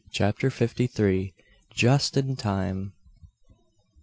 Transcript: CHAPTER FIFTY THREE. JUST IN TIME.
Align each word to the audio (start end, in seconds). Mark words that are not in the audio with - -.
CHAPTER 0.09 0.49
FIFTY 0.49 0.87
THREE. 0.87 1.35
JUST 1.75 2.17
IN 2.17 2.35
TIME. 2.35 2.93